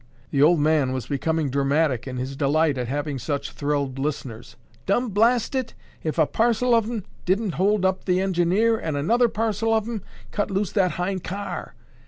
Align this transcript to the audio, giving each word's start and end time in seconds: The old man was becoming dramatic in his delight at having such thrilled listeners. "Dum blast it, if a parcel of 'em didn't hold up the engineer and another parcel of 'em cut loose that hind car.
The 0.31 0.41
old 0.41 0.59
man 0.59 0.93
was 0.93 1.05
becoming 1.05 1.51
dramatic 1.51 2.07
in 2.07 2.17
his 2.17 2.35
delight 2.35 2.75
at 2.79 2.87
having 2.87 3.19
such 3.19 3.51
thrilled 3.51 3.99
listeners. 3.99 4.55
"Dum 4.87 5.09
blast 5.09 5.53
it, 5.53 5.75
if 6.01 6.17
a 6.17 6.25
parcel 6.25 6.73
of 6.73 6.89
'em 6.89 7.03
didn't 7.23 7.51
hold 7.53 7.85
up 7.85 8.05
the 8.05 8.19
engineer 8.19 8.79
and 8.79 8.97
another 8.97 9.29
parcel 9.29 9.71
of 9.75 9.87
'em 9.87 10.01
cut 10.31 10.49
loose 10.49 10.71
that 10.71 10.93
hind 10.93 11.23
car. 11.23 11.75